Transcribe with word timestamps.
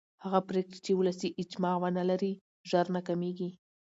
هغه 0.23 0.39
پرېکړې 0.49 0.79
چې 0.85 0.91
ولسي 0.99 1.29
اجماع 1.41 1.75
ونه 1.81 2.03
لري 2.09 2.31
ژر 2.69 2.85
ناکامېږي 2.95 3.49